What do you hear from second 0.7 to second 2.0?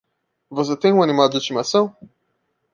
tem um animal de estimação?